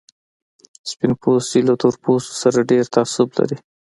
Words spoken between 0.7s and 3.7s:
سپين پوستي له تور پوستو سره ډېر تعصب لري.